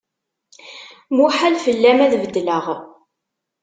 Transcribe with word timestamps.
Muḥal 1.15 1.55
fell-am 1.65 1.99
ad 2.05 2.13
beddleɣ. 2.21 2.65